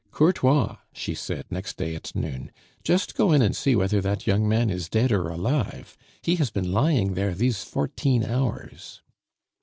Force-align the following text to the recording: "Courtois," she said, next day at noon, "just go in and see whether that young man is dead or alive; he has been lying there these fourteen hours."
"Courtois," 0.09 0.77
she 0.93 1.13
said, 1.13 1.45
next 1.51 1.77
day 1.77 1.93
at 1.93 2.15
noon, 2.15 2.51
"just 2.83 3.13
go 3.13 3.31
in 3.31 3.43
and 3.43 3.55
see 3.55 3.75
whether 3.75 4.01
that 4.01 4.25
young 4.25 4.49
man 4.49 4.71
is 4.71 4.89
dead 4.89 5.11
or 5.11 5.27
alive; 5.29 5.95
he 6.23 6.37
has 6.37 6.49
been 6.49 6.71
lying 6.71 7.13
there 7.13 7.35
these 7.35 7.63
fourteen 7.63 8.23
hours." 8.25 9.03